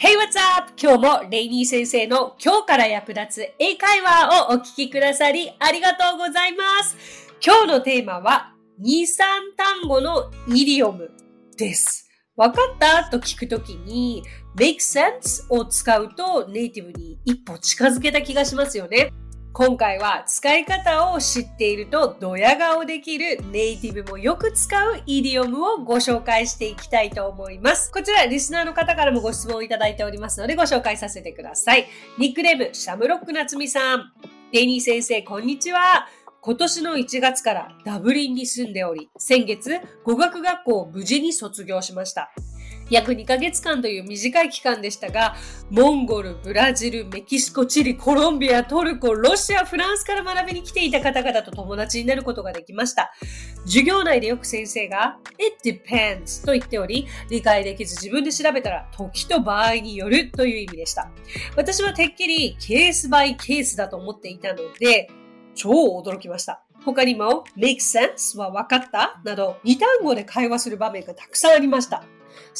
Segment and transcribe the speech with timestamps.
[0.00, 0.70] Hey, what's up?
[0.80, 6.96] 今日もレイニー先生の今日から役立つ英会話をお聞きくださりありがとうございます。
[7.44, 9.06] 今日のテーマは2、3
[9.56, 11.10] 単語のイディオム
[11.56, 12.08] です。
[12.36, 13.10] わかった？
[13.10, 14.22] と聞くときに
[14.56, 19.12] make sense を使うとネイティブに一歩近づけた気がしますよね。
[19.52, 27.90] 今回は使い方を知っているとドヤ顔できるネイティブもよく使うイディオムをご紹介していきたいと思います。
[27.90, 31.86] こちらリスナーの方からもご質問をいただいておりますのでご紹介させてください。
[32.18, 34.12] ニックネーム、シャムロックなつみさん。
[34.52, 36.06] デニー先生、こんにちは。
[36.40, 42.30] 今年の1月からダブリンに住んでおり、先月語学学校を無事に卒業しました。
[42.90, 45.36] 約2ヶ月間という短い期間でしたが、
[45.70, 53.12] モンゴル、ブラジル、メキシコ、チリ、コロンビア、トルコ、ロシア、フランスから学びに来ていた方々と友達になることができました。
[53.64, 61.10] 授業内でよく先生が It depends と言っており、理解できず自分で調べたら時と場合によるという意味でした。
[61.56, 65.10] 私はてっきりケースバイケースだと思っていたので、
[65.54, 66.62] 超驚きました。
[66.84, 72.04] 他にも make sense は分かったなど2単語で会話する場面がたくさんありました。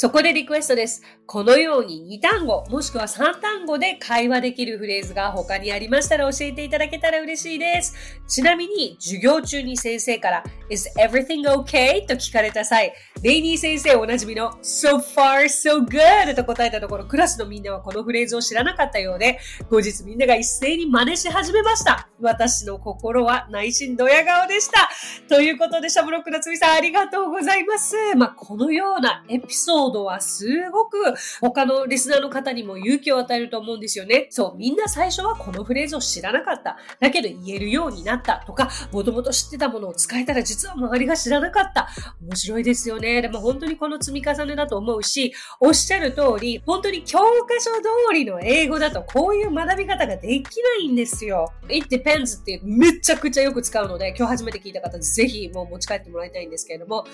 [0.00, 1.02] そこでリクエストです。
[1.26, 7.96] このように2単語、もしくは3単語で会話できるフレーズが他にありましたら教えていただけたら嬉しいです。
[8.28, 12.06] ちなみに、授業中に先生から Is everything okay?
[12.06, 22.08] と聞かれた際、レイニー先生おなじみの So far, so good と答えたところ、クラスのみんなはこのフレーズを知らなかったようで、後日みんなが一斉に真似し始めました。
[22.20, 24.88] 私の心は内心ドヤ顔でした。
[25.28, 27.96] ということで、シャブロックのつみさんありがとうございます。
[28.14, 30.96] まあ、このようなエピソードはすごく
[31.40, 34.28] 他のリスナーの方にも勇気を与えると思うんですよね。
[34.30, 36.78] そう、みんな最初はこのフレーズを知らなかった。
[37.00, 41.88] だけど言えるようになったとか、もともと知ってたものを使えたら実は周りが知らなかった。
[42.22, 43.22] 面白いですよね。
[43.22, 51.52] でも本当にこの積み重ねだと思うし、おっしゃる通り、本当に教科書通りの英語だとこういう学び方ができないんですよ。
[51.68, 57.04] It depends ってめちゃくちゃよく使うので、今日初めて聞いた方ぜひもう持ち帰ってもらいたいんですけれども、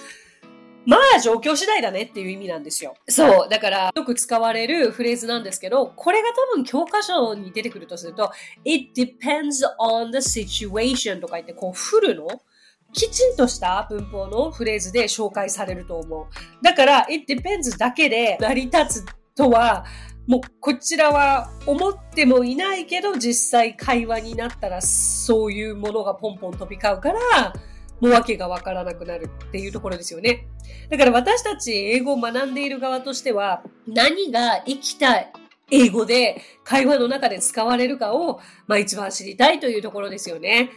[0.86, 2.94] まあ状況次第だねっていう意味なんですよ。
[3.08, 3.48] そう。
[3.48, 8.30] だから、よく使われるフレーズなんですけど、これが多分教科書に出てくるとすると、
[8.64, 12.28] it depends on the situation とか言って、こう、フルの？
[12.92, 16.26] きちんとした文法のフレーズで紹介されると思う。
[16.62, 19.84] だから、it depends だけで成り立つとは、
[20.28, 27.52] もうこちらは思ってもいないけど、実際会話になったらそういうものがポンポン飛び交うから、
[28.00, 30.46] もう訳がわからなくなるっていうところですよね。
[30.90, 35.26] だから私たち英語を学んでいる側としては、何が生きた
[35.70, 40.70] 英語で会話の中で使われるかを、まあ一番知りたいというところですよね。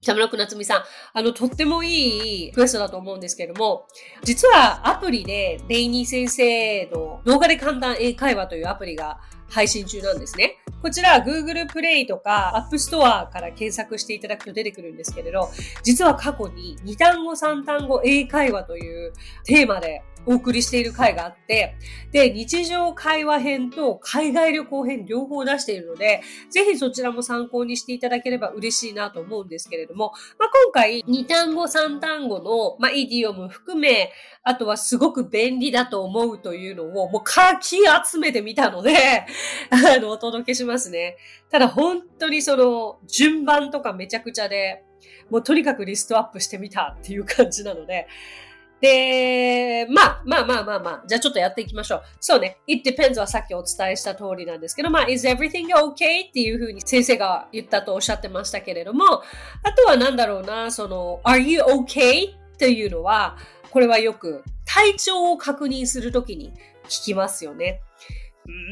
[0.00, 0.84] シャムロック夏美さん、
[1.14, 3.86] あの、とってもいいクエストだと思うんですけれども、
[4.22, 10.58] 実はアプリでレイニー先生の動画で簡単英会話というアプリが配信中なんですね。
[10.82, 15.50] こちら Google Play とか App Store から検索していただくと出てくるんですけれど、
[15.82, 19.12] 実は過去に2単語3単語英会話という
[19.44, 21.76] テーマでお送りしている回があって、
[22.10, 26.20] で、日常会話編と海外旅行編両方出しているので、
[26.50, 34.10] ぜひそちらも参考にしていただければ嬉しいなと思うんですけれども、まあ、今回2単語3単語の、まあ、イディオム含め、
[34.42, 38.92] あとはすごく便利だと思うというのをもうかき集めてみたので、
[39.70, 40.65] あの、お届けします。
[40.66, 41.16] ますね。
[41.50, 44.84] ただ本当にその、順番とかめちゃくちゃで、
[45.30, 48.06] もうとにかくリストアップしてみたっていう感じなので、
[48.80, 52.02] で、まあ、まあまあまあまあ、じゃあちょっとやっていきましょう。
[52.20, 56.28] そうね、it depends はさっきお伝えした通りなんですけど、まあ、is everything okay?
[56.28, 59.04] っていうふうに先生が言ったとおっしゃってましたけれども、
[59.62, 62.34] あとはなんだろうな、その、are you okay?
[62.34, 63.38] っていうのは、
[63.70, 66.52] これはよく体調を確認するときに
[66.84, 67.80] 聞きますよね。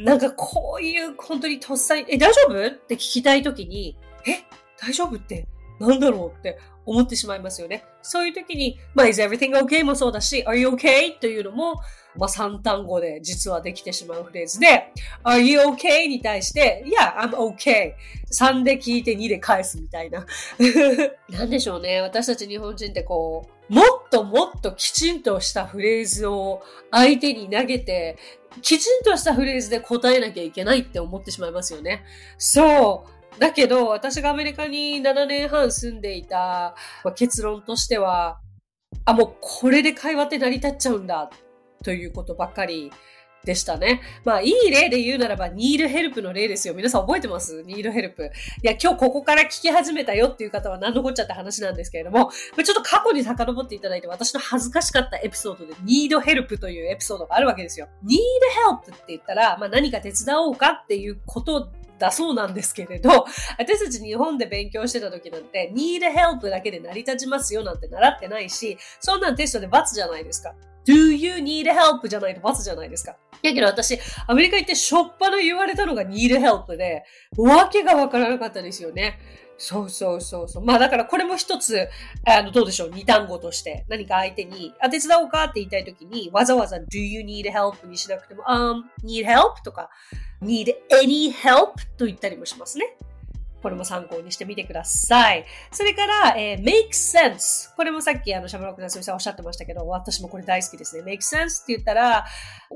[0.05, 2.67] なんかこういう本当にとっさに、え、大丈夫？
[2.67, 3.97] って聞きたいときに、
[4.27, 4.45] え、
[4.81, 5.47] 大丈夫って
[5.81, 7.85] なんだろうって思ってしまいますよね。
[8.03, 11.19] そういう時に、まあ、is everything okay もそうだし、are you okay?
[11.19, 11.75] というのも、
[12.17, 14.93] まあ、3単語で実はできてしまうフレーズで、
[15.25, 16.07] are you okay?
[16.07, 17.95] に対して、yeah, I'm okay.
[18.33, 20.27] 3で聞いて2で返すみたいな。
[21.31, 22.01] なんでしょうね。
[22.01, 28.19] 私たち日本人ってこう、もっともっときちんとしたフレーズを相手に投げて、
[28.61, 32.05] きちんとしたフレーズで答えなきゃいけないって思ってしまいますよね。
[32.39, 33.14] そう。
[33.39, 38.41] だけど、私がアメリカに7年半住んでいた、まあ、結論としては、
[39.05, 41.31] あ、もうこれで会話って成り立っちゃうんだ
[41.83, 42.91] ということばっかり
[43.45, 44.01] でしたね。
[44.25, 46.75] まあ、いい例で言うならば、need help の例ですよ。
[46.75, 48.25] 皆さん覚えてます ?need help。
[48.25, 48.31] い
[48.63, 57.89] や、今日ここから聞き始めたよっていう方は何のこっちゃって話なんですけれども、ちょっと過去に遡っていただいて、私の恥ずかしかったエピソードで need help というエピソードがあるわけですよ。
[58.05, 58.17] need
[58.67, 61.69] help って言ったら、まあ、何か手伝おうかっていうこと
[62.05, 63.27] だそうなんですけれど、
[63.59, 70.55] 私たち日本で勉強してた時なんて、need help だけで成り立ちますよなんて習ってないし、そんなんテストで罰じゃないですか。
[70.87, 73.17] do you need help じゃないと罰じゃないですか。
[73.43, 77.05] やけど私、アメリカ行ってしょっぱな言われたのが need help で、
[77.37, 79.19] わけがわからなかったですよね。
[79.57, 80.65] そうそうそうそう。
[80.65, 81.89] まあだからこれも一つ、
[82.27, 89.91] あの、どうでしょう、二単語として、何か相手に、あ、手伝おうかって言いたいときに、わざわざ do you need help にしなくても、um, need help とか、
[90.43, 92.97] need any help と言ったりもしますね。
[93.65, 95.47] これも参考にしてみてください。
[95.73, 97.75] それから、えー、make sense。
[97.75, 101.03] これもさっきあの、シャムロックナスミさんおっしゃってましたけど、私もこれ大好きですね。
[101.03, 102.27] make sense って言ったら、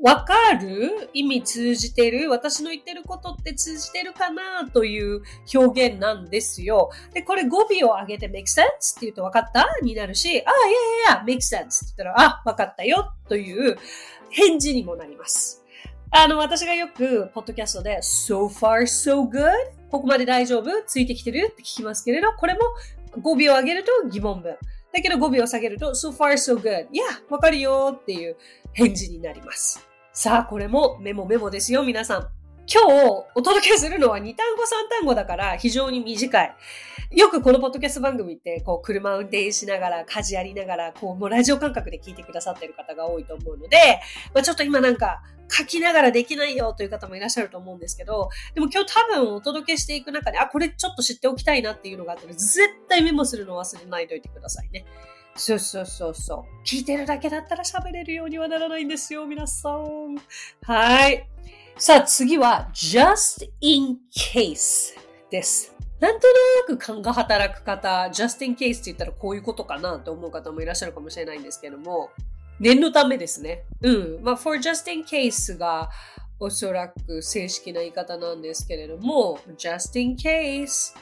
[0.02, 1.10] わかる？
[1.12, 2.30] 意味通じてる？
[2.30, 5.20] 私の言ってることって通じてるかなという
[5.54, 6.90] 表現なんですよ。
[7.12, 8.64] で、これ語尾を上げて make sense っ
[8.94, 9.68] て言うとわかった？
[9.82, 13.76] になるし、あ、いやいやいや、make sense って言ったら、あ、わかったよという
[14.30, 15.62] 返事にもなります。
[16.10, 19.52] あの、私がよく、ポッドキャストで、so far so good?
[19.90, 20.70] ここまで大丈夫？
[20.86, 21.48] ついてきてる？
[21.52, 22.60] って聞きますけれど、これも
[23.20, 24.56] 語尾を上げると疑問文。
[24.92, 26.88] だけど語尾を下げると、so far so good.
[26.92, 28.36] いや、わかるよっていう
[28.72, 29.86] 返事になります。
[30.12, 32.28] さあ、これもメモメモですよ、皆さん。
[32.70, 36.54] 今日お届けするのは2単語3単語だから非常に短い。
[37.12, 43.78] よくこのポッドキャスト番組って、こう、車運転しながら、家事やりながら、こう、もうラジオ感覚で聞いてくださってる方が多いと思うので、
[44.34, 54.84] まあ、ちょっと今なんか、書きながらできないよという方もいらっしゃると思うんですけど、でも今日多分お届けしていく中で、あ、これちょっと知っておきたいなっていうのがあったら、絶対メモするの忘れないといてくださいね。
[55.36, 56.66] そうそうそうそう。
[56.66, 60.16] 聞いてるだけだったら喋れるようにはならないんですよ、皆さん。
[60.62, 61.28] はい。
[61.76, 64.94] さあ次は just in case
[65.30, 65.72] です。
[66.00, 72.10] なんとなく勘が働く方、just in case って言ったらこういうことかなと思う方もいらっしゃるかもしれないんですけども、
[72.60, 73.64] 念のためですね。
[73.82, 74.22] うん。
[74.22, 75.90] まあ、for just in case が
[76.40, 80.94] おそらく正式な言い方なんですけれども、just in case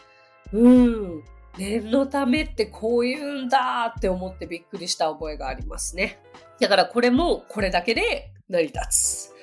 [0.53, 1.25] うん。
[1.59, 6.19] 念のためってこういうんだって思ってびっくりした覚えがありますね。
[6.61, 9.36] だからこれもこれだけで成り立つ。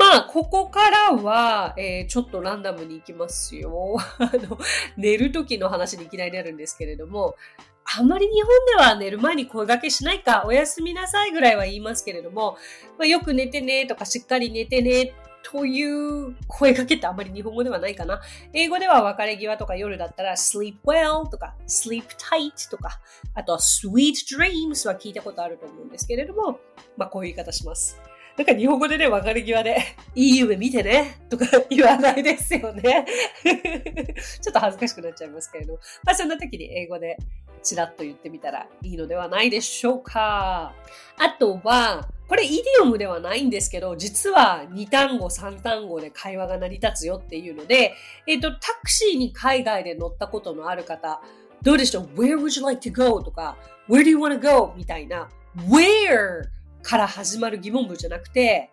[0.00, 3.98] まあ、ここからは、えー、ちょっとランダムに行きますよ。
[4.18, 4.58] あの、
[4.96, 7.36] 寝る時の話にいきなりなるんですけれども、
[7.84, 12.56] あんまり日本では寝る前に声掛けしないか、おやすみなさいぐらいは言いますけれども、
[12.96, 15.12] まあ、よく寝てねとかしっかり寝てね
[15.42, 18.22] という声かけってあんまり日本語ではないかな。
[18.54, 23.00] 英語では別れ際とか夜だったら sleep well とか sleep tight とか、
[23.34, 26.58] あとは sweet dreams は聞いたことあると思うんですけれども、
[26.96, 28.00] まあこういう言い方します。
[28.36, 29.76] なんか日本語でね、別れ際で、
[30.14, 33.04] いい夢見てね、とか言わないですよね。
[34.40, 35.74] ちょっと恥ずかしくなっちゃいますけれど。
[36.04, 37.16] まあそんな時に英語で
[37.62, 40.74] ちらっと言ってみたらいいのではないでしょうか。
[41.18, 47.94] あとは、これイディオムではないんですけど、実は2単語、3単語で会話が成り立つよっていうので、
[48.26, 51.20] えっ、ー、と、タクシーに海外で乗ったことのある方、
[51.62, 53.22] どうでしょう ?Where would you like to go?
[53.22, 53.56] とか、
[53.88, 54.72] Where do you want to go?
[54.76, 55.28] みたいな、
[55.68, 56.44] Where
[56.82, 58.70] から始まる疑問文じゃなくて、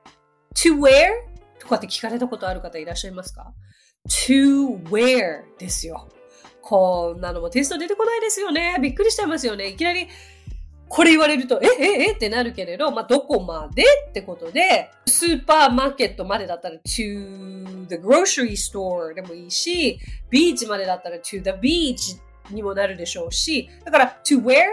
[0.55, 1.09] to where?
[1.59, 3.53] とかって聞かれたことある方いらっしゃいますか
[4.07, 6.09] ?to where ですよ。
[6.61, 8.77] こんなのもテスト出てこないですよね。
[8.81, 9.69] びっくりしちゃいますよね。
[9.69, 10.07] いきなり
[10.89, 12.11] これ言われると、え、え、え？
[12.13, 19.99] ってなるけれど、まあ、どこまでってことで、スーパーマーケットまでだったら to the grocery store でもいいし、
[20.29, 22.19] ビーチまでだったら to the beach
[22.51, 24.63] にもなるでしょうし、だから to where?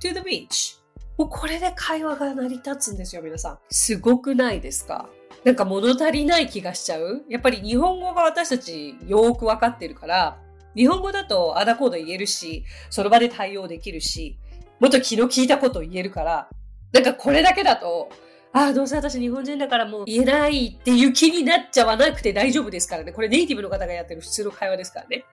[0.00, 0.81] to the beach.
[1.18, 3.58] もうこれで会話が成り立つんですよ、皆さん。
[3.70, 5.08] すごくないですか？
[5.44, 7.24] なんか物足りない気がしちゃう？
[7.28, 10.38] やっぱり日本語が私たちよーくわかってるから、
[10.74, 14.38] 日本語だとあだこうだ言えるし、その場で対応できるし、
[14.80, 16.48] もっと気の利いたことを言えるから、
[16.92, 18.08] なんかこれだけだと、
[18.54, 23.12] ああ、どうせ私日本人だからもう言えないっていう気になっちゃわなくて大丈夫ですからね。
[23.12, 25.24] これネイティブの方がやってる普通の会話ですからね。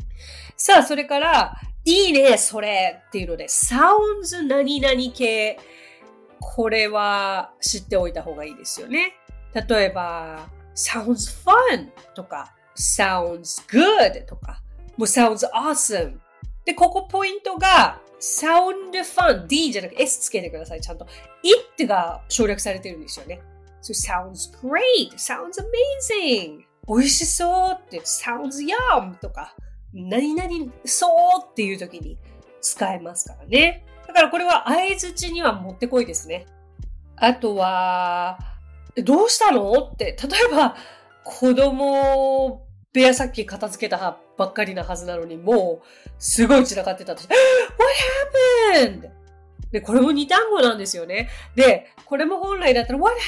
[0.56, 5.60] さあ、それから、いいね、それっていうので、sounds 何々系。
[6.40, 9.14] これは知っておいた方がいいですよね。
[9.54, 14.62] 例えば、sounds fun とか、sounds good とか、
[14.96, 16.18] もう sounds awesome。
[16.64, 19.48] で、ここポイントが、sound fun。
[19.48, 21.08] D じゃなくて S つけてください、ちゃんと。
[21.44, 23.42] it が省略されてるんですよね。
[23.82, 26.66] So sounds great, sounds amazing.
[26.88, 29.56] 美味しそうって、sounds yum とか、
[29.94, 31.12] 何々そう
[31.50, 32.18] っていう時に
[32.62, 33.86] 使えますからね。
[34.08, 36.46] だからこれは相づちにはもってこいですね。
[37.16, 38.40] あとは、
[38.96, 40.76] どうしたのって、例えば、
[41.24, 47.22] 子供部屋さっき片付けたばっかりなはずなのに、もう、すごい散らかってたと。
[47.24, 47.36] What
[48.84, 49.10] happened?
[49.72, 51.30] で、これも二単語なんですよね。
[51.56, 53.28] で、これも本来だったら、What happened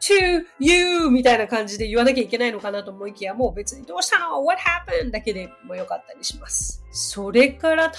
[0.00, 1.10] to you?
[1.10, 5.10] みたいな感じで言わなきゃいけないのかなと思いきや、もう別にどうしたの ?What happened?
[5.10, 6.84] だけでもよかったりします。
[6.92, 7.92] それから、例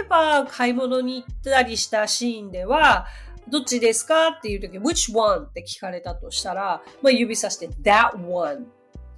[0.00, 3.06] えば買い物に行ったりしたシーンでは、
[3.48, 4.28] どっちですか？
[4.28, 5.44] っていう時、which one?
[5.44, 8.66] って聞かれたとしたら、まあ、指さして that one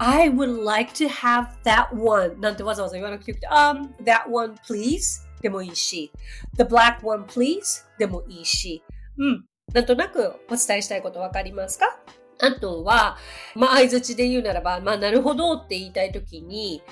[0.03, 2.41] I would like to have that one.
[2.41, 5.23] なんてわざわざ言わなくてよくて、um, that one please.
[5.43, 6.11] でもいいし、
[6.57, 7.85] the black one please.
[7.99, 8.83] でもいいし、
[9.19, 9.45] うん。
[9.75, 11.85] なんとなくお伝えしたいことわかりますか？
[12.41, 13.19] あとは、
[13.55, 16.83] まあ、相づちで言うならば、まあ、なるほどって言いたいときに、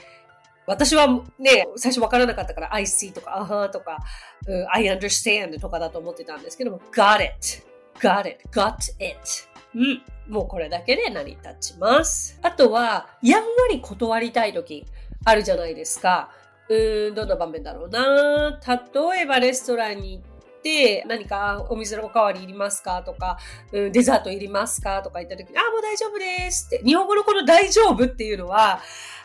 [0.67, 1.07] 私は
[1.39, 3.97] ね、最初わからなかったから、I see とか、あはとか、
[4.71, 7.63] I understand とかだと思ってたんですけども、got it,
[8.01, 9.48] got it, got it.
[9.75, 10.03] うん。
[10.29, 12.39] もうこれだけで成り立ちます。
[12.43, 14.87] あとは、やんわり断りたい時
[15.25, 16.31] あるじゃないですか。
[16.69, 18.61] うーん、どんな場面だろうな。
[18.67, 20.25] 例えばレストランに行っ
[20.63, 23.03] て、何かお水のおかわりいりますか？
[23.03, 23.39] とか、
[23.73, 25.01] うん、デザートいりますか？
[25.03, 26.85] とか言った時に、あ、もう大丈夫ですって。
[26.85, 28.81] 日本語のこの大丈夫っていうのは、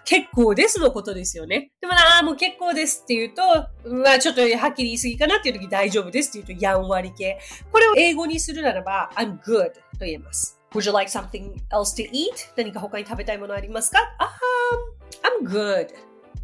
[0.06, 1.72] 結構ですのことですよね。
[1.80, 3.42] でもな、あもう結構ですって言うと、
[3.90, 7.40] まあちょっとはっきり言い過ぎかなっていう時大丈夫ですって言うとやんわり系。
[7.72, 10.60] これを英語にするならば、I'm good と言えます。
[10.74, 12.32] Would you like something else to eat?
[12.58, 14.00] 何か他に食べたいものありますか？
[14.20, 14.36] あ、
[15.42, 15.90] um, I'm good.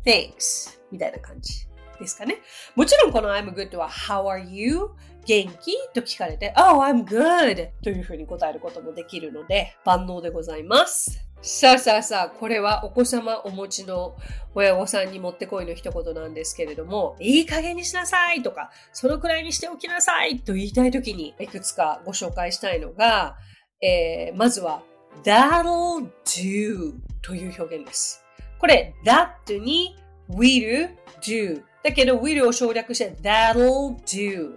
[0.05, 0.79] Thanks.
[0.91, 1.65] みたいな感じ
[1.99, 2.37] ですかね。
[2.75, 4.91] もちろんこの I'm good は How are you?
[5.25, 5.75] 元気？
[5.93, 7.71] と聞かれて Oh, I'm good!
[7.83, 11.28] というふうに答えることもできるので万能でございます。
[11.41, 14.17] さあさあさあ、これはお子様お持ちの
[14.53, 23.38] 親御さんにもってこいの一言なんですけれども、いい加減にしなさいとか、そのくらいにしておきなさいと言いたいときにいくつかご紹介したいのが、
[23.81, 24.84] えー、まずは
[25.24, 28.22] that'll do という表現です。
[28.60, 29.96] これ that に
[30.29, 30.89] will
[31.22, 34.55] do だけど will を省略して that'll do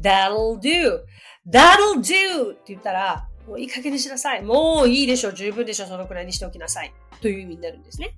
[0.00, 1.00] that'll do
[1.46, 4.42] that'll do って言ったらもういい加減にしなさい。
[4.42, 5.32] もういいでしょ。
[5.32, 5.86] 十分でしょ。
[5.86, 6.92] そのくらいにしておきなさい。
[7.20, 8.16] という意味になるんですね。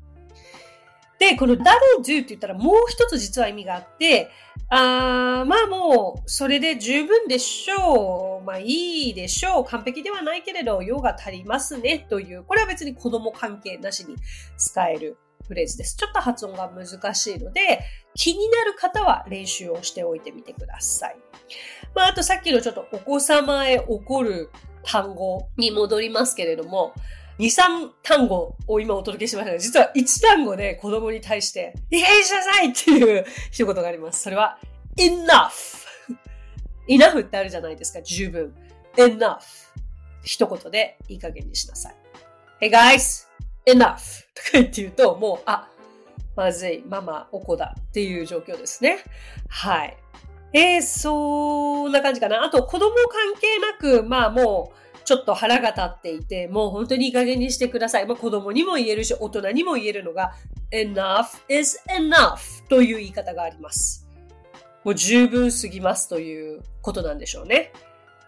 [1.19, 1.65] で、この that'll
[1.99, 4.31] do って言ったらもう一つ実は意味があって、
[4.69, 8.45] あーまあもうそれで十分でしょう。
[8.45, 9.65] まあいいでしょう。
[9.65, 12.07] 完璧ではないけれど、用が足りますね。
[12.11, 14.17] という、これは別に子供関係なしに
[14.59, 15.17] 使える
[15.47, 15.97] フレーズです。
[15.97, 17.81] ちょっと発音が難しいので、
[18.15, 21.17] 気になる方は練習をしておいてみてください。
[21.95, 24.51] まああとさっきのちょっとお子様へ起こる
[24.87, 26.95] 単語に戻りますけれども、
[27.39, 34.23] 2、3単語を今お届けしましたが、実は1単語で子供に対して、いいしなさいっていう一言があります。
[34.23, 34.59] それは、
[34.97, 35.51] enough。
[36.89, 38.55] enough ってあるじゃないですか、十分。
[38.97, 39.41] enough。
[40.23, 41.95] 一言でいい加減にしなさい。
[42.61, 43.27] Hey guys,
[43.67, 44.25] enough!
[44.35, 45.69] とか言って言うと、もう、あ、
[46.37, 48.99] まずい、ママ、お子だっていう状況ですね。
[49.49, 49.97] はい。
[50.57, 52.43] えー、そんな感じかな。
[52.43, 58.07] あと、子供関係なく、まあもう、ちょっと腹が立っていて、もう本当にいい加減にしてください。
[58.07, 60.33] まあ子供にも言えるし、大人にも言えるのが、
[60.73, 64.09] enough is enough という言い方があります。
[64.83, 67.75] もう十分すぎますということなんでしょうね。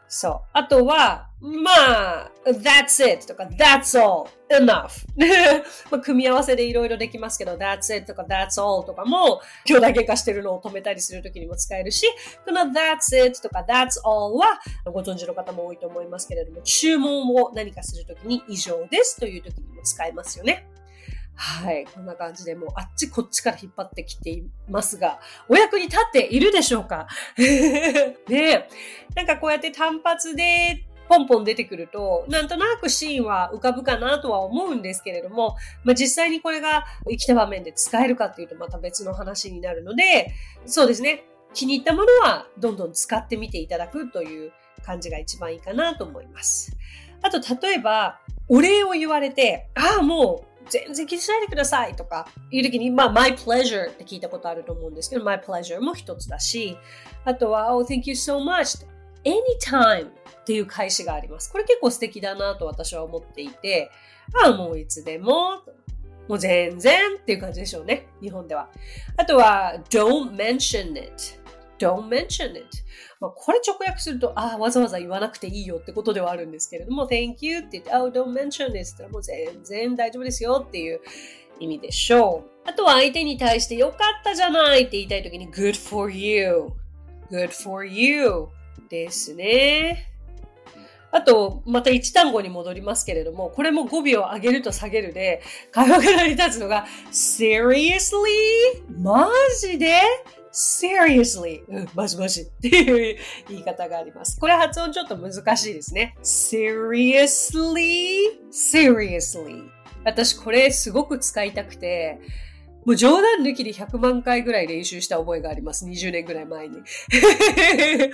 [0.09, 0.41] そう。
[0.53, 5.07] あとは、まあ、that's it とか that's all enough
[5.91, 12.07] まあ組み合わせでいろいろできますけど that's it とか that's all とかも兄弟喧嘩してるのを止めたりするときにも使えるし
[12.45, 20.67] この that's it とか that's all はご存知の方も多いと思いますけれども注文を何かするときに以上ですというときにも使えますよね。
[21.41, 21.87] はい。
[21.95, 27.07] こんな感じでもうあっちこっちから引っ張ってきていますが、お役に立っているでしょうか？
[28.29, 28.69] ね
[29.15, 40.35] なんかこうやって単発でポンポン出てくると、なんとなくシーンは浮かぶかなとは思うんですけれども、まあ、実際にこれが生きた場面で使えるかっていうとまた別の話になるので、
[40.67, 41.25] そうですね。
[41.55, 44.53] 気に入ったものはどんどん使ってみていただくという
[44.85, 46.77] 感じが一番いいかなと思います。
[47.23, 56.77] あと、例えば、お礼を言われて、ああ、もう全然気にしないでくださいとかいう時に、まあ、my pleasure って聞いたことあると思うんですけど、my pleasure も一つだし、
[57.25, 58.87] あとは、oh, thank you so much
[59.25, 61.51] anytime っていう返しがあります。
[61.51, 63.91] これ結構素敵だなと私は思っていて、
[64.45, 65.63] ああ、もういつでも、
[66.29, 68.07] もう全然っていう感じでしょうね。
[68.21, 68.69] 日本では。
[69.17, 71.38] あとは、don't mention it
[71.79, 72.67] don't mention it.
[73.21, 81.01] まあ、これ直訳すると、ああ、わざわざ言わなくていいよってことではあるんですけれども、thank you って言って、oh, don't mention this ってもう全然大丈夫ですよっていう
[81.61, 82.69] 意味でしょう。
[82.69, 86.69] あとは相手に対してよかったじゃないって言いたいときに good for you,
[87.31, 88.47] good for you
[88.89, 90.05] ですね。
[91.11, 95.41] あと、また一単語に戻りますけれども、これも語尾を上げると下げるで、
[95.73, 98.03] 会話が成り立つのが、seriously?
[98.99, 100.03] マジで？
[100.53, 101.63] Seriously?
[101.69, 104.39] うん、マジマジっていう言い方があります。
[104.39, 106.17] これ発音ちょっと難しいですね。
[106.23, 107.19] seriously?
[108.51, 109.69] seriously.
[110.05, 112.21] 私これすごく使いたくて、
[112.85, 115.85] もう冗談抜きで100万回ぐらい練習した覚えがあります。
[115.85, 116.79] 20年ぐらい前に。
[117.13, 118.11] で、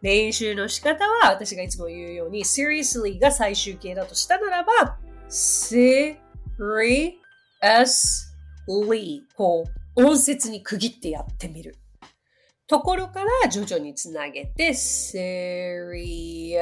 [0.00, 4.98] 練習の仕方は私がいつも言うように seriously が最終形だとしたならば
[5.28, 7.18] seriously
[9.36, 11.76] こう音節に区切ってやってみる。
[12.66, 16.56] ところから徐々につなげて seriously,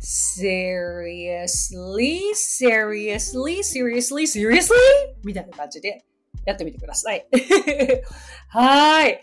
[0.00, 4.76] seriously, seriously, seriously, seriously
[5.24, 6.04] みたいな感じで
[6.46, 7.26] やってみてください。
[8.48, 9.20] はい。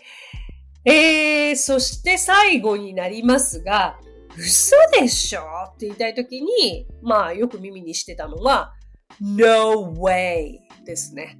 [0.84, 3.98] えー、そして最後になりますが、
[4.36, 5.40] 嘘でしょ？
[5.74, 8.74] って言いたいときに、まあよく耳にしてたのは、
[9.20, 11.38] no way ですね。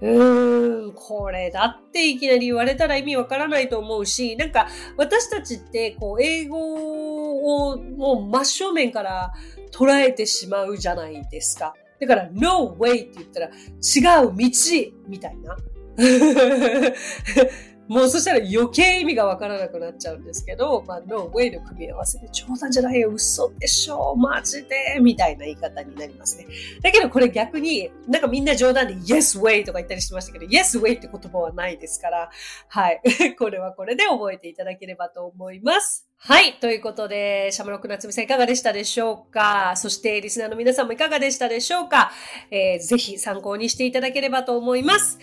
[0.00, 9.32] うーん、これだっていきなり言われたら意味わからないと思うし、なんか私たちってこう英語をもう真正面から
[9.72, 11.74] 捉えてしまうじゃないですか。
[12.00, 14.50] だから no way って言ったら違う道
[15.08, 15.56] みたいな。
[17.88, 26.46] もうそしたら余計意味がわからなくなっちゃうんですけど、まあ、no way の組み合わせで冗談じゃないよ、嘘でしょ、マジで、みたいな言い方になりますね。
[26.82, 32.30] だけどこれ逆に、なんかみんな冗談で yes way とか言ったりしましたけど、yes way って言葉はないですから、
[32.68, 33.00] はい。
[33.38, 36.07] これはこれで覚えていただければと思います。
[36.20, 36.54] はい。
[36.54, 39.74] ということで、シャムロック夏美さんいかがでしたでしょうか？
[39.76, 42.10] そして、リスナーの皆さんもいかがでしたでしょうか、
[42.50, 45.20] えー、ぜひ参考にしていただければと思います。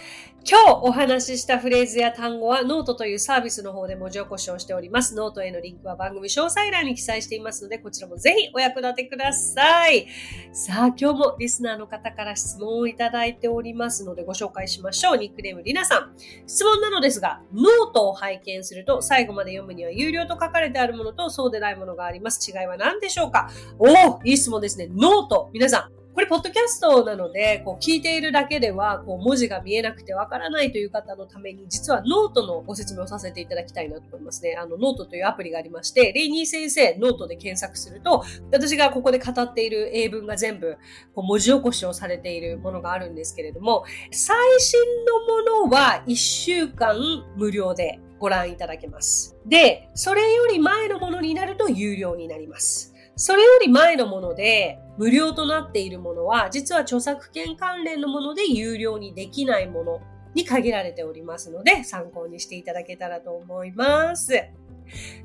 [0.48, 5.16] 今日お話ししたフレーズや単語はノートというサービスの方で文字起こしをしております。
[5.16, 10.08] ノートへのリンクは番組詳細欄に記載していますので、こちらもぜひお役立てください。
[10.54, 15.18] さあ、今日もリスナーの方から質問をいただいておりますので、ご紹介しましょう。
[15.18, 16.14] ニックネームリナさん。
[16.48, 22.50] 質問なのですが、ノートを拝見すると最後まで読むには有料と書かれてあるあるものとそうでないものがあります。
[22.50, 23.50] 違いは何でしょうか？
[23.80, 24.88] おおいい質問ですね。
[24.92, 25.50] ノート。
[25.52, 34.56] 皆さん、これ、ポッドキャストなので、こう、聞いているだけでは、こう、文字が見えなくてわからないという方のために、実はノートのご説明をさせていただきたいなと思いますね。
[34.58, 40.78] あの、ノートというアプリがありまして、レイニー先生、ノートで検索すると、私がここで語っている英文が全部、
[41.14, 46.96] こう、文字起こしをされているものがあるんですけれども、最新のものは1週間
[47.36, 49.38] 無料でご覧いただけます。
[49.46, 52.94] で、それより前のものになると有料になります。
[53.18, 60.02] それより前のもので無料となっているものは、実は著作権関連のもので有料にできないもの
[60.34, 64.34] に限られておりますので、参考にしていただけたらと思います。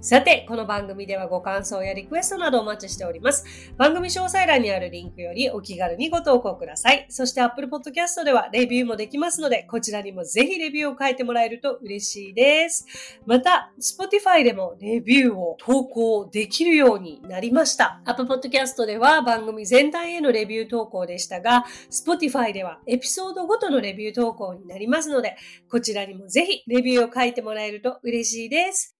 [0.00, 3.44] さて、この番組ではご感想やリクエストなどお待ちしております。
[3.76, 7.06] 番組詳細欄にあるリンクよりお気軽にご投稿ください。
[7.08, 12.86] そして Apple Podcast ではレビューもできますので、こちらにもぜひレビューを書いてもらえると嬉しいです。
[13.26, 18.00] また、Spotify でもレビューを投稿できるようになりました。
[18.04, 25.36] Apple Podcast では番組全体へのレビュー投稿でしたが、Spotify ではエピソードごとのレビュー投稿になりますので、
[25.70, 28.99] こちらにもぜひレビューを書いてもらえると嬉しいです。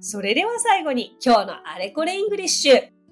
[0.00, 3.02] それでは最後に今日のあれこれイングリッシュ。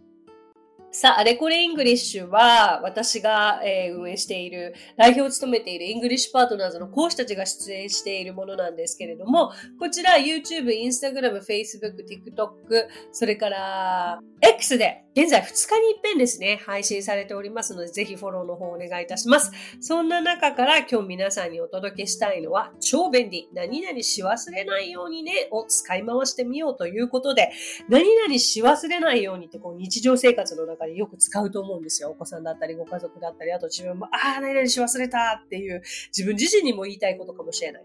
[0.93, 19.53] さあ、あれこれイングリッシュは、私が、えー、運営している、代表を務めているイングリッシュパートナーズの講師たちが出演しているものなんですけれども、こちら YouTube、Instagram、Facebook、TikTok、それから X で、現在2日に一遍ですね、配信されておりますので、ぜひフォローの方お願いいたします。
[19.79, 27.53] そんな中から今日皆さんにお届けしたいのは、超便利、何々し忘れないようにね、を使い回してみようということで、
[27.91, 32.09] 何々し忘れないようにってこう日常生活の中でよく使うと思うんですよ。
[32.09, 35.83] お子さんだったり、ご家族だったり、あと自分も、ああ、何々し忘れたっていう、
[36.17, 37.85] 自分自身にも言いたいことかもしれない。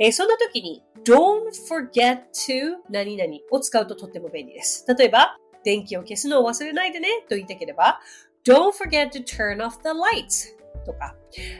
[0.00, 4.84] えー、そんな時に、don't forget to 何々を使うととっても便利です。
[4.98, 8.00] 例えば、電気を消すのを忘れないでねと言いたければ、
[8.44, 11.14] don't forget to turn off the lights とか、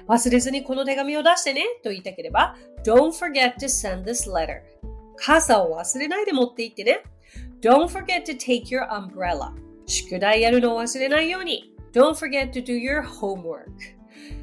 [0.07, 4.61] 忘れずにこの手紙を出してねと言いたければ、don't forget to send this letter
[5.17, 7.03] 傘を忘れないで持って行ってね。
[7.61, 9.53] Don't forget to take your umbrella
[9.87, 11.75] 宿題やるのを忘れないように。
[11.93, 13.71] Don't forget to do your homework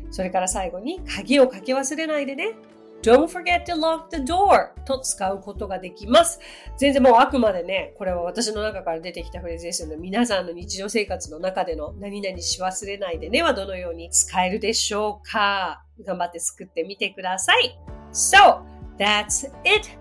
[0.10, 2.56] それから最後に鍵をかけ忘れないでね。
[3.02, 6.40] Don't forget to lock the door と使うことができます。
[6.78, 17.80] 全然もうあくまでね、これは私の中から出てきたフレーズですので、皆さんの日常生活の中での何々し忘れないでねはどのように使えるでしょうか頑張って作ってみてください。
[18.12, 18.62] So,
[18.98, 20.01] that's it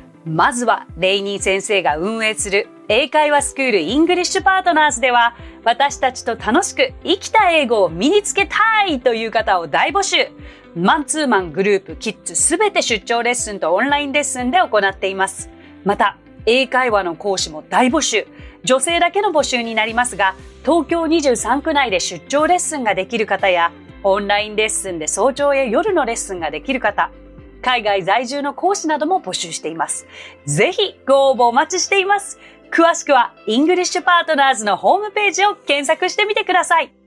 [0.25, 10.27] まずは、レイニー先生が運営する英会話スクールイングリッシュパートナーズでは、私たちと楽しく生きた英語を身につけたいという方を大募集。
[10.75, 15.49] マンツーマングループ、キッズすべて出張レッスンとオンラインレッスンで行っています。
[15.83, 18.27] また、英会話の講師も大募集。
[18.63, 23.71] 女性だけの募集になりますが、東京23区内で出張レッスンができる方や、
[24.03, 27.09] オンラインレッスンで早朝や夜のレッスンができる方、
[27.61, 30.07] 海外在住の講師なども募集しています。
[30.45, 32.39] ぜひご応募お待ちしています。
[32.71, 37.00] 詳しくは、イングリッシュパートナーズのホームページを検索してみてください。